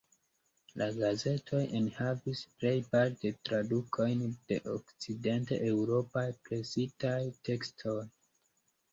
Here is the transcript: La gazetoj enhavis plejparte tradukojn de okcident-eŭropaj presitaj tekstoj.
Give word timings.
La 0.81 0.85
gazetoj 0.99 1.57
enhavis 1.79 2.39
plejparte 2.61 3.31
tradukojn 3.49 4.23
de 4.51 4.57
okcident-eŭropaj 4.75 6.23
presitaj 6.49 7.13
tekstoj. 7.51 7.99